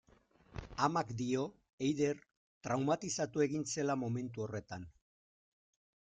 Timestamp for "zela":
3.75-3.99